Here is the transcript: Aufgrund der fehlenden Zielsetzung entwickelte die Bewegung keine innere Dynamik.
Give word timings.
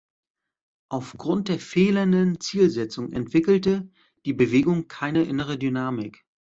Aufgrund 0.89 1.47
der 1.47 1.59
fehlenden 1.59 2.39
Zielsetzung 2.39 3.11
entwickelte 3.11 3.87
die 4.25 4.33
Bewegung 4.33 4.87
keine 4.87 5.21
innere 5.21 5.59
Dynamik. 5.59 6.25